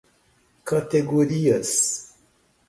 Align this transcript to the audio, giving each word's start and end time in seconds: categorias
categorias 0.65 1.77